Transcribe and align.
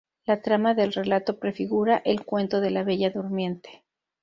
La 0.25 0.41
trama 0.41 0.73
del 0.73 0.93
relato 0.93 1.37
prefigura 1.37 2.01
el 2.05 2.25
cuento 2.25 2.59
de 2.59 2.71
la 2.71 2.81
"Bella 2.81 3.11
durmiente". 3.11 3.83